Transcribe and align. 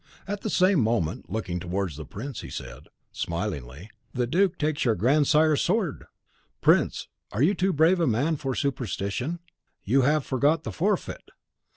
At 0.27 0.41
the 0.41 0.49
same 0.49 0.79
moment, 0.81 1.29
looking 1.29 1.59
towards 1.59 1.95
the 1.95 2.07
prince, 2.07 2.41
he 2.41 2.49
said, 2.49 2.87
smilingly, 3.11 3.91
'The 4.15 4.25
duc 4.25 4.57
takes 4.57 4.83
your 4.83 4.95
grandsire's 4.95 5.61
sword. 5.61 6.05
Prince, 6.59 7.07
you 7.39 7.51
are 7.51 7.53
too 7.53 7.71
brave 7.71 7.99
a 7.99 8.07
man 8.07 8.35
for 8.35 8.55
superstition; 8.55 9.37
you 9.83 10.01
have 10.01 10.25
forgot 10.25 10.63
the 10.63 10.71
forfeit! 10.71 11.29